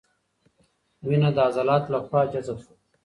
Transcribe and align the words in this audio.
وینه 1.07 1.29
د 1.35 1.37
عضلاتو 1.47 1.91
له 1.93 1.99
خوا 2.05 2.21
جذب 2.31 2.57
شوه. 2.63 2.75